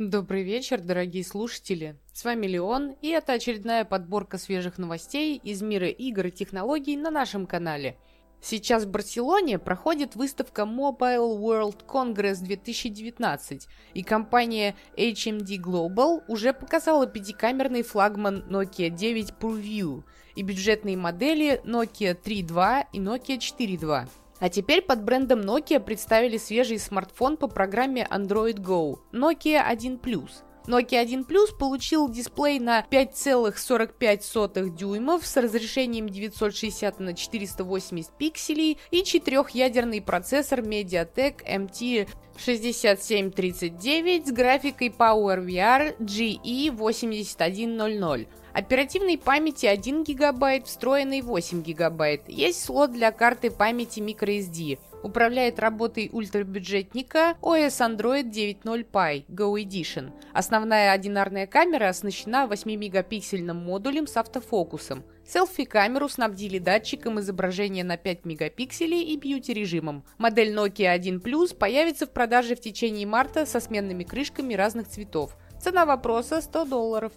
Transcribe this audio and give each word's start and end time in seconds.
Добрый 0.00 0.44
вечер, 0.44 0.80
дорогие 0.80 1.22
слушатели. 1.22 1.94
С 2.14 2.24
вами 2.24 2.46
Леон, 2.46 2.92
и 3.02 3.08
это 3.08 3.34
очередная 3.34 3.84
подборка 3.84 4.38
свежих 4.38 4.78
новостей 4.78 5.36
из 5.36 5.60
мира 5.60 5.88
игр 5.88 6.28
и 6.28 6.30
технологий 6.30 6.96
на 6.96 7.10
нашем 7.10 7.46
канале. 7.46 7.98
Сейчас 8.40 8.84
в 8.84 8.90
Барселоне 8.90 9.58
проходит 9.58 10.16
выставка 10.16 10.62
Mobile 10.62 11.38
World 11.38 11.84
Congress 11.86 12.42
2019, 12.42 13.68
и 13.92 14.02
компания 14.02 14.74
HMD 14.96 15.58
Global 15.58 16.22
уже 16.28 16.54
показала 16.54 17.06
пятикамерный 17.06 17.82
флагман 17.82 18.46
Nokia 18.48 18.88
9 18.88 19.34
ProView 19.38 20.04
и 20.34 20.42
бюджетные 20.42 20.96
модели 20.96 21.60
Nokia 21.66 22.18
3.2 22.18 22.86
и 22.94 23.00
Nokia 23.00 23.36
4.2. 23.36 24.08
А 24.40 24.48
теперь 24.48 24.80
под 24.80 25.04
брендом 25.04 25.40
Nokia 25.40 25.80
представили 25.80 26.38
свежий 26.38 26.78
смартфон 26.78 27.36
по 27.36 27.46
программе 27.46 28.08
Android 28.10 28.56
Go 28.56 28.98
Nokia 29.12 29.60
1 29.60 29.98
Plus. 29.98 30.30
Nokia 30.70 31.00
1 31.00 31.24
Plus 31.24 31.52
получил 31.58 32.08
дисплей 32.08 32.60
на 32.60 32.86
5,45 32.88 34.70
дюймов 34.70 35.26
с 35.26 35.36
разрешением 35.36 36.08
960 36.08 37.00
на 37.00 37.14
480 37.14 38.16
пикселей 38.16 38.78
и 38.92 39.02
четырехъядерный 39.02 40.00
процессор 40.00 40.60
MediaTek 40.60 41.44
MT 41.44 42.08
6739 42.36 44.28
с 44.28 44.30
графикой 44.30 44.94
PowerVR 44.96 45.98
GE8100. 45.98 48.28
Оперативной 48.52 49.18
памяти 49.18 49.66
1 49.66 50.04
ГБ, 50.04 50.62
встроенной 50.66 51.22
8 51.22 51.62
ГБ. 51.62 52.20
Есть 52.28 52.64
слот 52.64 52.92
для 52.92 53.10
карты 53.10 53.50
памяти 53.50 53.98
microSD. 53.98 54.78
Управляет 55.02 55.58
работой 55.58 56.10
ультрабюджетника 56.12 57.36
OS 57.40 57.80
Android 57.80 58.30
9.0 58.30 58.86
Pie 58.90 59.24
Go 59.28 59.54
Edition. 59.54 60.12
Основная 60.32 60.92
одинарная 60.92 61.46
камера 61.46 61.88
оснащена 61.88 62.46
8-мегапиксельным 62.46 63.54
модулем 63.54 64.06
с 64.06 64.16
автофокусом. 64.16 65.02
Селфи-камеру 65.26 66.08
снабдили 66.08 66.58
датчиком 66.58 67.20
изображения 67.20 67.84
на 67.84 67.96
5 67.96 68.24
мегапикселей 68.24 69.02
и 69.02 69.16
бьюти-режимом. 69.16 70.04
Модель 70.18 70.52
Nokia 70.52 70.88
1 70.88 71.18
Plus 71.20 71.56
появится 71.56 72.06
в 72.06 72.10
продаже 72.10 72.54
в 72.54 72.60
течение 72.60 73.06
марта 73.06 73.46
со 73.46 73.60
сменными 73.60 74.04
крышками 74.04 74.54
разных 74.54 74.88
цветов. 74.88 75.36
Цена 75.60 75.86
вопроса 75.86 76.40
100 76.40 76.64
долларов. 76.64 77.12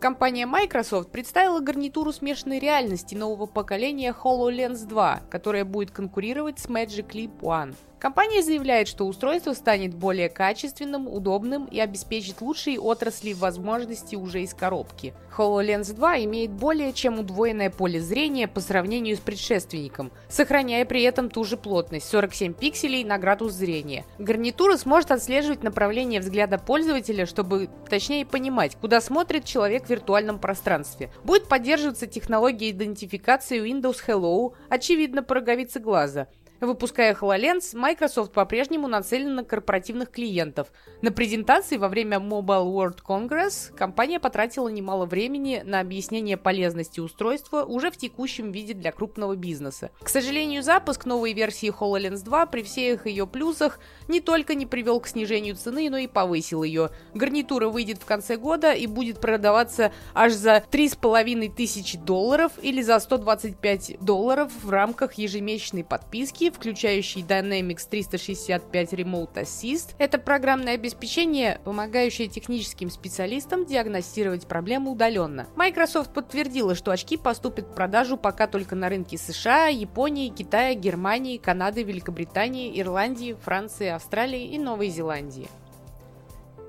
Компания 0.00 0.46
Microsoft 0.46 1.10
представила 1.10 1.60
гарнитуру 1.60 2.12
смешанной 2.12 2.58
реальности 2.58 3.14
нового 3.14 3.46
поколения 3.46 4.12
HoloLens 4.12 4.86
2, 4.86 5.22
которая 5.30 5.64
будет 5.64 5.90
конкурировать 5.90 6.58
с 6.58 6.66
Magic 6.66 7.08
Leap 7.12 7.40
One. 7.40 7.74
Компания 8.04 8.42
заявляет, 8.42 8.86
что 8.86 9.06
устройство 9.06 9.54
станет 9.54 9.94
более 9.94 10.28
качественным, 10.28 11.08
удобным 11.08 11.64
и 11.64 11.80
обеспечит 11.80 12.42
лучшие 12.42 12.78
отрасли 12.78 13.32
возможности 13.32 14.14
уже 14.14 14.42
из 14.42 14.52
коробки. 14.52 15.14
HoloLens 15.34 15.94
2 15.94 16.24
имеет 16.24 16.50
более 16.50 16.92
чем 16.92 17.18
удвоенное 17.18 17.70
поле 17.70 18.02
зрения 18.02 18.46
по 18.46 18.60
сравнению 18.60 19.16
с 19.16 19.20
предшественником, 19.20 20.12
сохраняя 20.28 20.84
при 20.84 21.02
этом 21.02 21.30
ту 21.30 21.44
же 21.44 21.56
плотность 21.56 22.06
47 22.10 22.52
пикселей 22.52 23.04
на 23.04 23.16
градус 23.16 23.54
зрения. 23.54 24.04
Гарнитура 24.18 24.76
сможет 24.76 25.10
отслеживать 25.10 25.62
направление 25.62 26.20
взгляда 26.20 26.58
пользователя, 26.58 27.24
чтобы 27.24 27.70
точнее 27.88 28.26
понимать, 28.26 28.76
куда 28.76 29.00
смотрит 29.00 29.46
человек 29.46 29.86
в 29.86 29.88
виртуальном 29.88 30.38
пространстве. 30.38 31.10
Будет 31.24 31.48
поддерживаться 31.48 32.06
технология 32.06 32.68
идентификации 32.68 33.66
Windows 33.66 33.96
Hello, 34.06 34.52
очевидно 34.68 35.22
по 35.22 35.36
роговице 35.36 35.80
глаза, 35.80 36.28
Выпуская 36.64 37.14
HoloLens, 37.14 37.76
Microsoft 37.76 38.32
по-прежнему 38.32 38.88
нацелена 38.88 39.34
на 39.34 39.44
корпоративных 39.44 40.10
клиентов. 40.10 40.72
На 41.02 41.12
презентации 41.12 41.76
во 41.76 41.88
время 41.88 42.16
Mobile 42.16 42.72
World 42.72 43.00
Congress 43.06 43.74
компания 43.74 44.18
потратила 44.18 44.68
немало 44.68 45.04
времени 45.04 45.62
на 45.62 45.80
объяснение 45.80 46.38
полезности 46.38 47.00
устройства 47.00 47.64
уже 47.64 47.90
в 47.90 47.98
текущем 47.98 48.50
виде 48.50 48.72
для 48.72 48.92
крупного 48.92 49.36
бизнеса. 49.36 49.90
К 50.02 50.08
сожалению, 50.08 50.62
запуск 50.62 51.04
новой 51.04 51.34
версии 51.34 51.70
HoloLens 51.70 52.24
2 52.24 52.46
при 52.46 52.62
всех 52.62 53.06
ее 53.06 53.26
плюсах 53.26 53.78
не 54.08 54.20
только 54.20 54.54
не 54.54 54.64
привел 54.64 55.00
к 55.00 55.06
снижению 55.06 55.56
цены, 55.56 55.90
но 55.90 55.98
и 55.98 56.06
повысил 56.06 56.62
ее. 56.62 56.90
Гарнитура 57.12 57.68
выйдет 57.68 57.98
в 57.98 58.06
конце 58.06 58.36
года 58.36 58.72
и 58.72 58.86
будет 58.86 59.20
продаваться 59.20 59.92
аж 60.14 60.32
за 60.32 60.64
3500 60.70 62.02
долларов 62.04 62.52
или 62.62 62.80
за 62.80 62.98
125 62.98 63.98
долларов 64.00 64.50
в 64.62 64.70
рамках 64.70 65.14
ежемесячной 65.14 65.84
подписки 65.84 66.53
включающий 66.54 67.22
Dynamics 67.22 67.88
365 67.90 68.92
Remote 68.94 69.34
Assist. 69.34 69.94
Это 69.98 70.18
программное 70.18 70.74
обеспечение, 70.74 71.60
помогающее 71.64 72.28
техническим 72.28 72.88
специалистам 72.88 73.66
диагностировать 73.66 74.46
проблему 74.46 74.92
удаленно. 74.92 75.46
Microsoft 75.56 76.14
подтвердила, 76.14 76.74
что 76.74 76.92
очки 76.92 77.16
поступят 77.16 77.66
в 77.66 77.74
продажу 77.74 78.16
пока 78.16 78.46
только 78.46 78.74
на 78.74 78.88
рынке 78.88 79.18
США, 79.18 79.66
Японии, 79.66 80.30
Китая, 80.30 80.74
Германии, 80.74 81.36
Канады, 81.36 81.82
Великобритании, 81.82 82.80
Ирландии, 82.80 83.36
Франции, 83.44 83.88
Австралии 83.88 84.54
и 84.54 84.58
Новой 84.58 84.88
Зеландии. 84.88 85.48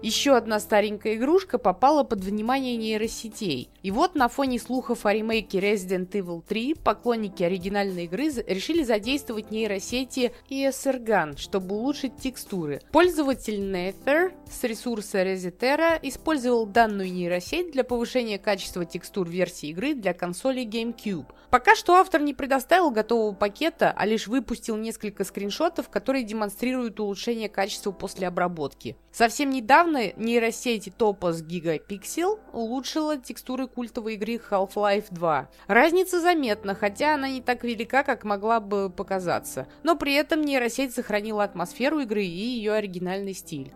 Еще 0.02 0.36
одна 0.36 0.60
старенькая 0.60 1.16
игрушка 1.16 1.58
попала 1.58 2.04
под 2.04 2.20
внимание 2.20 2.76
нейросетей. 2.76 3.70
И 3.86 3.92
вот 3.92 4.16
на 4.16 4.30
фоне 4.30 4.58
слухов 4.58 5.06
о 5.06 5.14
ремейке 5.14 5.60
Resident 5.60 6.10
Evil 6.10 6.42
3 6.42 6.74
поклонники 6.74 7.44
оригинальной 7.44 8.06
игры 8.06 8.32
решили 8.48 8.82
задействовать 8.82 9.52
нейросети 9.52 10.32
ESRGAN, 10.50 11.38
чтобы 11.38 11.76
улучшить 11.76 12.18
текстуры. 12.18 12.82
Пользователь 12.92 13.60
Nether 13.60 14.34
с 14.50 14.64
ресурса 14.64 15.22
Resetera 15.22 16.00
использовал 16.02 16.66
данную 16.66 17.14
нейросеть 17.14 17.74
для 17.74 17.84
повышения 17.84 18.40
качества 18.40 18.86
текстур 18.86 19.30
версии 19.30 19.70
игры 19.70 19.94
для 19.94 20.16
консоли 20.16 20.66
GameCube. 20.66 21.28
Пока 21.52 21.76
что 21.76 21.94
автор 21.94 22.22
не 22.22 22.34
предоставил 22.34 22.90
готового 22.90 23.36
пакета, 23.36 23.94
а 23.96 24.08
лишь 24.08 24.26
выпустил 24.26 24.78
несколько 24.78 25.24
скриншотов, 25.24 25.90
которые 25.90 26.24
демонстрируют 26.24 27.00
улучшение 27.00 27.50
качества 27.50 27.92
после 27.92 28.28
обработки. 28.28 28.98
Совсем 29.12 29.52
недавно 29.52 30.12
нейросеть 30.18 30.88
Topaz 30.88 31.42
Gigapixel 31.46 32.40
улучшила 32.52 33.18
текстуры 33.18 33.68
культовой 33.76 34.16
игры 34.16 34.40
Half-Life 34.50 35.08
2. 35.12 35.50
Разница 35.68 36.22
заметна, 36.22 36.74
хотя 36.74 37.16
она 37.16 37.30
не 37.30 37.42
так 37.42 37.64
велика, 37.64 38.04
как 38.04 38.24
могла 38.24 38.60
бы 38.60 38.90
показаться. 38.90 39.68
Но 39.84 39.96
при 39.96 40.14
этом 40.14 40.42
нейросеть 40.42 40.96
сохранила 40.96 41.44
атмосферу 41.44 42.00
игры 42.00 42.24
и 42.24 42.28
ее 42.28 42.74
оригинальный 42.74 43.34
стиль. 43.34 43.74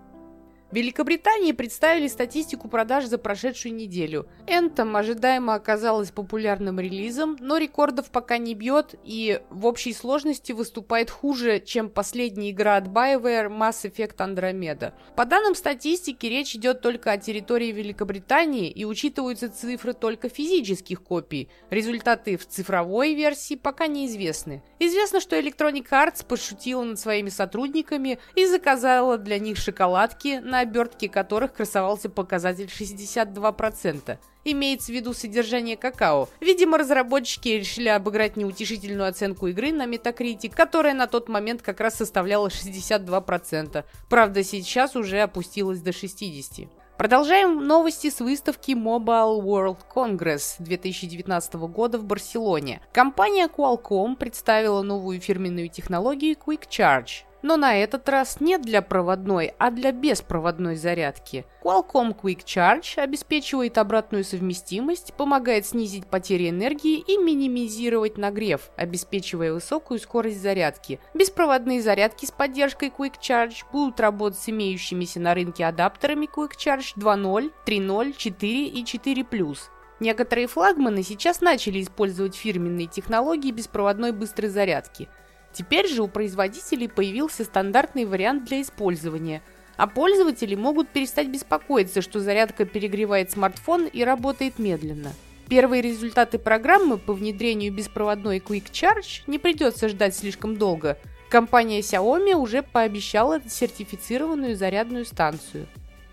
В 0.71 0.75
Великобритании 0.75 1.51
представили 1.51 2.07
статистику 2.07 2.67
продаж 2.67 3.05
за 3.05 3.17
прошедшую 3.17 3.73
неделю. 3.73 4.27
Anthem 4.45 4.95
ожидаемо 4.95 5.55
оказалась 5.55 6.11
популярным 6.11 6.79
релизом, 6.79 7.37
но 7.39 7.57
рекордов 7.57 8.11
пока 8.11 8.37
не 8.37 8.53
бьет 8.53 8.93
и 9.03 9.41
в 9.49 9.65
общей 9.65 9.93
сложности 9.93 10.51
выступает 10.51 11.09
хуже, 11.09 11.59
чем 11.59 11.89
последняя 11.89 12.51
игра 12.51 12.75
от 12.75 12.85
BioWare 12.85 13.47
Mass 13.47 13.89
Effect 13.89 14.17
Andromeda. 14.17 14.93
По 15.15 15.25
данным 15.25 15.55
статистики, 15.55 16.27
речь 16.27 16.55
идет 16.55 16.81
только 16.81 17.13
о 17.13 17.17
территории 17.17 17.71
Великобритании 17.71 18.69
и 18.69 18.85
учитываются 18.85 19.49
цифры 19.49 19.93
только 19.93 20.29
физических 20.29 21.01
копий. 21.01 21.49
Результаты 21.71 22.37
в 22.37 22.45
цифровой 22.45 23.15
версии 23.15 23.55
пока 23.55 23.87
неизвестны. 23.87 24.61
Известно, 24.77 25.19
что 25.19 25.35
Electronic 25.35 25.89
Arts 25.89 26.23
пошутила 26.23 26.83
над 26.83 26.99
своими 26.99 27.29
сотрудниками 27.29 28.19
и 28.35 28.45
заказала 28.45 29.17
для 29.17 29.39
них 29.39 29.57
шоколадки 29.57 30.39
на 30.43 30.58
обертке 30.59 31.09
которых 31.09 31.53
красовался 31.53 32.09
показатель 32.09 32.65
62%. 32.65 34.17
Имеется 34.45 34.91
в 34.91 34.95
виду 34.95 35.13
содержание 35.13 35.77
какао. 35.77 36.29
Видимо, 36.39 36.77
разработчики 36.77 37.49
решили 37.49 37.89
обыграть 37.89 38.37
неутешительную 38.37 39.09
оценку 39.09 39.47
игры 39.47 39.71
на 39.71 39.85
Metacritic, 39.85 40.51
которая 40.55 40.93
на 40.93 41.07
тот 41.07 41.27
момент 41.29 41.61
как 41.61 41.79
раз 41.79 41.95
составляла 41.95 42.47
62%. 42.47 43.83
Правда, 44.09 44.43
сейчас 44.43 44.95
уже 44.95 45.19
опустилась 45.19 45.81
до 45.81 45.91
60%. 45.91 46.69
Продолжаем 46.99 47.65
новости 47.65 48.09
с 48.09 48.19
выставки 48.19 48.71
Mobile 48.71 49.41
World 49.41 49.77
Congress 49.95 50.55
2019 50.59 51.53
года 51.53 51.97
в 51.97 52.03
Барселоне. 52.03 52.81
Компания 52.91 53.47
Qualcomm 53.47 54.17
представила 54.17 54.81
новую 54.81 55.21
фирменную 55.21 55.69
технологию 55.69 56.35
Quick 56.35 56.67
Charge. 56.69 57.23
Но 57.41 57.55
на 57.55 57.77
этот 57.77 58.09
раз 58.09 58.41
не 58.41 58.57
для 58.57 58.81
проводной, 58.81 59.53
а 59.57 59.71
для 59.71 59.91
беспроводной 59.91 60.75
зарядки. 60.75 61.45
Qualcomm 61.63 62.15
Quick 62.19 62.43
Charge 62.43 62.99
обеспечивает 62.99 63.77
обратную 63.77 64.25
совместимость, 64.25 65.13
помогает 65.13 65.65
снизить 65.65 66.07
потери 66.07 66.49
энергии 66.49 66.99
и 66.99 67.17
минимизировать 67.17 68.17
нагрев, 68.17 68.71
обеспечивая 68.75 69.53
высокую 69.53 69.99
скорость 69.99 70.41
зарядки. 70.41 70.99
Беспроводные 71.13 71.81
зарядки 71.81 72.25
с 72.25 72.31
поддержкой 72.31 72.91
Quick 72.95 73.15
Charge 73.21 73.63
будут 73.71 73.99
работать 74.01 74.39
с 74.39 74.49
имеющимися 74.49 75.21
на 75.21 75.33
рынке 75.33 75.65
адаптерами 75.65 76.27
Quick 76.27 76.51
Charge 76.57 76.97
2.0, 76.97 77.51
3.0, 77.65 78.13
4 78.17 78.65
и 78.65 78.83
4+. 78.83 79.57
Некоторые 80.01 80.47
флагманы 80.47 81.03
сейчас 81.03 81.41
начали 81.41 81.81
использовать 81.81 82.35
фирменные 82.35 82.87
технологии 82.87 83.51
беспроводной 83.51 84.11
быстрой 84.11 84.49
зарядки– 84.49 85.07
Теперь 85.53 85.87
же 85.87 86.03
у 86.03 86.07
производителей 86.07 86.87
появился 86.87 87.43
стандартный 87.43 88.05
вариант 88.05 88.45
для 88.45 88.61
использования. 88.61 89.41
а 89.77 89.87
пользователи 89.87 90.55
могут 90.55 90.89
перестать 90.89 91.29
беспокоиться, 91.29 92.01
что 92.01 92.19
зарядка 92.19 92.65
перегревает 92.65 93.31
смартфон 93.31 93.85
и 93.85 94.03
работает 94.03 94.59
медленно. 94.59 95.13
Первые 95.47 95.81
результаты 95.81 96.37
программы 96.37 96.97
по 96.97 97.13
внедрению 97.13 97.73
беспроводной 97.73 98.39
Quick 98.39 98.71
Charge 98.71 99.21
не 99.25 99.39
придется 99.39 99.87
ждать 99.87 100.17
слишком 100.17 100.57
долго. 100.57 100.97
Компания 101.29 101.79
Xiaomi 101.79 102.33
уже 102.33 102.61
пообещала 102.61 103.39
сертифицированную 103.47 104.57
зарядную 104.57 105.05
станцию. 105.05 105.67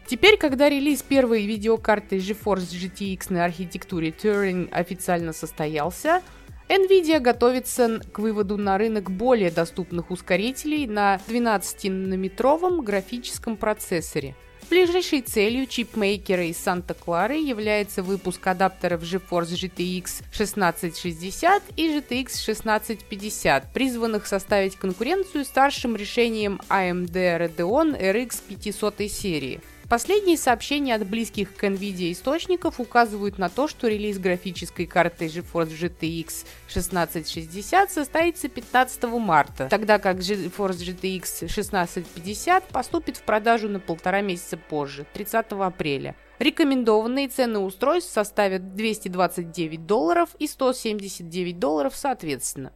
Теперь, 0.06 0.36
когда 0.36 0.68
релиз 0.68 1.02
первой 1.02 1.44
видеокарты 1.44 2.18
GeForce 2.18 2.70
GTX 2.70 3.32
на 3.32 3.44
архитектуре 3.44 4.10
Turing 4.10 4.70
официально 4.70 5.32
состоялся, 5.32 6.22
Nvidia 6.68 7.20
готовится 7.20 8.00
к 8.12 8.18
выводу 8.18 8.56
на 8.56 8.76
рынок 8.76 9.10
более 9.10 9.50
доступных 9.50 10.10
ускорителей 10.10 10.86
на 10.86 11.20
12-нанометровом 11.28 12.82
графическом 12.82 13.56
процессоре. 13.56 14.34
Ближайшей 14.68 15.20
целью 15.22 15.68
чипмейкера 15.68 16.44
из 16.44 16.56
Санта-Клары 16.56 17.36
является 17.36 18.02
выпуск 18.02 18.44
адаптеров 18.44 19.02
GeForce 19.02 19.54
GTX 19.54 20.22
1660 20.32 21.62
и 21.76 21.88
GTX 21.88 22.42
1650, 22.42 23.72
призванных 23.72 24.26
составить 24.26 24.74
конкуренцию 24.74 25.44
старшим 25.44 25.94
решениям 25.94 26.60
AMD 26.68 27.12
Radeon 27.12 27.96
RX 27.96 28.42
500 28.48 29.08
серии– 29.08 29.60
Последние 29.88 30.36
сообщения 30.36 30.96
от 30.96 31.06
близких 31.06 31.54
к 31.54 31.62
NVIDIA 31.62 32.10
источников 32.10 32.80
указывают 32.80 33.38
на 33.38 33.48
то, 33.48 33.68
что 33.68 33.86
релиз 33.86 34.18
графической 34.18 34.84
карты 34.84 35.26
GeForce 35.26 35.68
GTX 35.68 36.44
1660 36.70 37.92
состоится 37.92 38.48
15 38.48 39.04
марта, 39.04 39.68
тогда 39.70 40.00
как 40.00 40.16
GeForce 40.16 40.78
GTX 40.78 41.44
1650 41.44 42.64
поступит 42.64 43.18
в 43.18 43.22
продажу 43.22 43.68
на 43.68 43.78
полтора 43.78 44.22
месяца 44.22 44.56
позже, 44.56 45.06
30 45.12 45.52
апреля. 45.52 46.16
Рекомендованные 46.40 47.28
цены 47.28 47.60
устройств 47.60 48.12
составят 48.12 48.74
229 48.74 49.86
долларов 49.86 50.30
и 50.40 50.48
179 50.48 51.60
долларов 51.60 51.94
соответственно. 51.94 52.72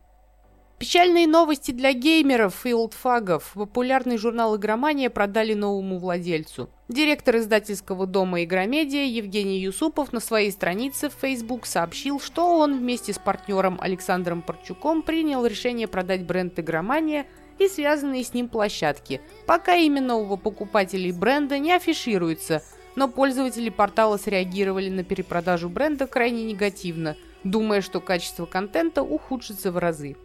Печальные 0.80 1.26
новости 1.26 1.72
для 1.72 1.92
геймеров 1.92 2.64
и 2.64 2.72
олдфагов. 2.72 3.52
Популярный 3.52 4.16
журнал 4.16 4.56
«Игромания» 4.56 5.10
продали 5.10 5.52
новому 5.52 5.98
владельцу. 5.98 6.70
Директор 6.88 7.36
издательского 7.36 8.06
дома 8.06 8.44
«Игромедиа» 8.44 9.04
Евгений 9.04 9.58
Юсупов 9.58 10.14
на 10.14 10.20
своей 10.20 10.50
странице 10.50 11.10
в 11.10 11.12
Facebook 11.20 11.66
сообщил, 11.66 12.18
что 12.18 12.56
он 12.56 12.78
вместе 12.78 13.12
с 13.12 13.18
партнером 13.18 13.78
Александром 13.78 14.40
Парчуком 14.40 15.02
принял 15.02 15.44
решение 15.44 15.86
продать 15.86 16.24
бренд 16.24 16.58
«Игромания» 16.58 17.26
и 17.58 17.68
связанные 17.68 18.24
с 18.24 18.32
ним 18.32 18.48
площадки. 18.48 19.20
Пока 19.46 19.74
имя 19.74 20.00
нового 20.00 20.36
покупателей 20.36 21.12
бренда 21.12 21.58
не 21.58 21.74
афишируется, 21.74 22.62
но 22.96 23.06
пользователи 23.06 23.68
портала 23.68 24.16
среагировали 24.16 24.88
на 24.88 25.04
перепродажу 25.04 25.68
бренда 25.68 26.06
крайне 26.06 26.42
негативно, 26.42 27.18
думая, 27.44 27.82
что 27.82 28.00
качество 28.00 28.46
контента 28.46 29.02
ухудшится 29.02 29.72
в 29.72 29.76
разы. 29.76 30.16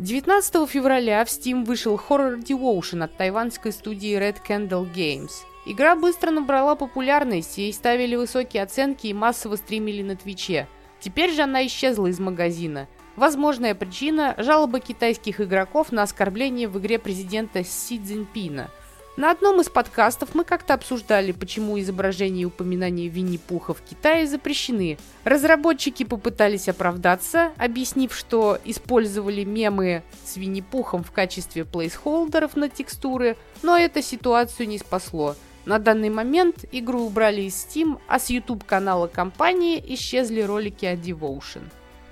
19 0.00 0.68
февраля 0.68 1.24
в 1.24 1.28
Steam 1.28 1.64
вышел 1.64 1.94
Horror 1.94 2.42
Devotion 2.42 3.04
от 3.04 3.16
тайваньской 3.16 3.70
студии 3.70 4.18
Red 4.18 4.38
Candle 4.44 4.92
Games. 4.92 5.30
Игра 5.66 5.94
быстро 5.94 6.32
набрала 6.32 6.74
популярность, 6.74 7.58
ей 7.58 7.72
ставили 7.72 8.16
высокие 8.16 8.64
оценки 8.64 9.06
и 9.06 9.14
массово 9.14 9.54
стримили 9.54 10.02
на 10.02 10.16
Твиче. 10.16 10.66
Теперь 10.98 11.30
же 11.30 11.42
она 11.42 11.64
исчезла 11.64 12.08
из 12.08 12.18
магазина. 12.18 12.88
Возможная 13.14 13.76
причина– 13.76 14.34
жалоба 14.38 14.80
китайских 14.80 15.40
игроков 15.40 15.92
на 15.92 16.02
оскорбление 16.02 16.66
в 16.66 16.76
игре 16.80 16.98
президента 16.98 17.62
Си 17.62 18.00
Цзиньпина– 18.00 18.70
на 19.16 19.30
одном 19.30 19.60
из 19.60 19.68
подкастов 19.68 20.34
мы 20.34 20.44
как-то 20.44 20.74
обсуждали, 20.74 21.30
почему 21.30 21.78
изображения 21.78 22.42
и 22.42 22.46
упоминания 22.46 23.06
Винни-Пуха 23.06 23.72
в 23.72 23.80
Китае 23.80 24.26
запрещены. 24.26 24.98
Разработчики 25.22 26.02
попытались 26.02 26.68
оправдаться, 26.68 27.52
объяснив, 27.56 28.12
что 28.12 28.58
использовали 28.64 29.44
мемы 29.44 30.02
с 30.24 30.36
Винни-Пухом 30.36 31.04
в 31.04 31.12
качестве 31.12 31.64
плейсхолдеров 31.64 32.56
на 32.56 32.68
текстуры, 32.68 33.36
но 33.62 33.78
это 33.78 34.02
ситуацию 34.02 34.66
не 34.66 34.78
спасло. 34.78 35.36
На 35.64 35.78
данный 35.78 36.10
момент 36.10 36.64
игру 36.72 37.02
убрали 37.02 37.42
из 37.42 37.54
Steam, 37.54 38.00
а 38.08 38.18
с 38.18 38.30
YouTube-канала 38.30 39.06
компании 39.06 39.82
исчезли 39.94 40.42
ролики 40.42 40.86
о 40.86 40.94
Devotion. 40.94 41.62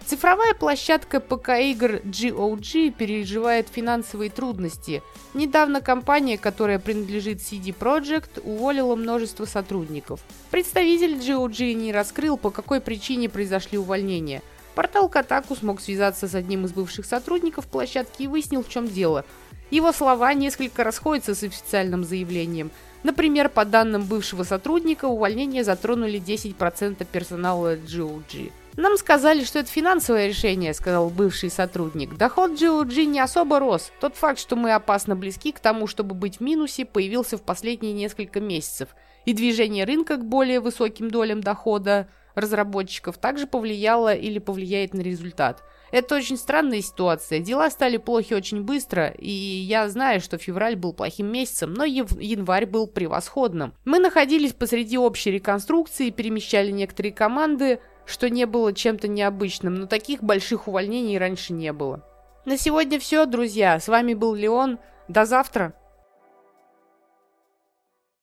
Цифровая 0.07 0.55
площадка 0.55 1.21
ПК-игр 1.21 2.01
GOG 2.05 2.91
переживает 2.91 3.69
финансовые 3.69 4.31
трудности. 4.31 5.03
Недавно 5.33 5.81
компания, 5.81 6.37
которая 6.37 6.79
принадлежит 6.79 7.39
CD 7.39 7.75
Projekt, 7.75 8.41
уволила 8.45 8.97
множество 8.97 9.45
сотрудников. 9.45 10.21
Представитель 10.51 11.15
GOG 11.15 11.75
не 11.75 11.93
раскрыл, 11.93 12.37
по 12.37 12.51
какой 12.51 12.81
причине 12.81 13.29
произошли 13.29 13.79
увольнения. 13.79 14.43
Портал 14.75 15.09
Катаку 15.09 15.55
смог 15.55 15.81
связаться 15.81 16.27
с 16.27 16.35
одним 16.35 16.65
из 16.65 16.73
бывших 16.73 17.07
сотрудников 17.07 17.67
площадки 17.67 18.23
и 18.23 18.27
выяснил, 18.27 18.65
в 18.65 18.69
чем 18.69 18.89
дело. 18.89 19.25
Его 19.71 19.93
слова 19.93 20.35
несколько 20.35 20.85
расходятся 20.85 21.35
с 21.35 21.43
официальным 21.43 22.05
заявлением. 22.05 22.71
Например, 23.03 23.49
по 23.49 23.65
данным 23.65 24.05
бывшего 24.05 24.43
сотрудника, 24.43 25.07
увольнения 25.07 25.65
затронули 25.65 26.21
10% 26.21 27.07
персонала 27.11 27.77
GOG. 27.77 28.53
«Нам 28.77 28.97
сказали, 28.97 29.45
что 29.45 29.59
это 29.59 29.69
финансовое 29.69 30.29
решение»,— 30.29 30.73
сказал 30.75 31.11
бывший 31.11 31.51
сотрудник. 31.51 32.17
«Доход 32.17 32.53
GOG 32.53 33.05
не 33.05 33.21
особо 33.21 33.59
рос. 33.59 33.93
Тот 34.01 34.17
факт, 34.17 34.39
что 34.39 34.57
мы 34.57 34.73
опасно 34.73 35.15
близки 35.15 35.53
к 35.53 35.61
тому, 35.61 35.87
чтобы 35.87 36.15
быть 36.15 36.39
в 36.39 36.41
минусе, 36.41 36.87
появился 36.87 37.37
в 37.37 37.43
последние 37.43 37.93
несколько 37.93 38.41
месяцев. 38.41 38.89
И 39.27 39.35
движение 39.35 39.85
рынка 39.85 40.17
к 40.17 40.25
более 40.25 40.61
высоким 40.61 41.11
долям 41.11 41.43
дохода 41.43 42.09
разработчиков 42.35 43.19
также 43.19 43.47
повлияло 43.47 44.15
или 44.15 44.39
повлияет 44.39 44.95
на 44.95 45.01
результат. 45.01 45.63
Это 45.91 46.15
очень 46.15 46.39
странная 46.39 46.81
ситуация. 46.81 47.39
Дела 47.39 47.69
стали 47.69 47.99
плохи 47.99 48.33
очень 48.33 48.63
быстро, 48.63 49.09
и 49.09 49.31
я 49.31 49.91
знаю, 49.91 50.23
что 50.23 50.39
февраль 50.39 50.75
был 50.75 50.95
плохим 50.95 51.27
месяцем, 51.27 51.75
но 51.75 51.85
январь 51.85 52.65
был 52.65 52.87
превосходным. 52.87 53.75
Мы 53.85 53.99
находились 53.99 54.55
посреди 54.55 54.97
общей 54.97 55.31
реконструкции, 55.31 56.09
перемещали 56.09 56.71
некоторые 56.71 57.13
команды, 57.13 57.79
что 58.13 58.31
не 58.31 58.47
было 58.47 58.73
чем-то 58.73 59.09
необычным, 59.09 59.75
но 59.75 59.87
таких 59.87 60.23
больших 60.23 60.69
увольнений 60.69 61.19
раньше 61.19 61.53
не 61.53 61.73
было. 61.73 62.05
На 62.45 62.59
сегодня 62.59 62.99
все, 63.01 63.25
друзья. 63.27 63.79
С 63.81 63.89
вами 63.89 64.15
был 64.15 64.35
Леон. 64.35 64.79
До 65.09 65.25
завтра. 65.25 65.75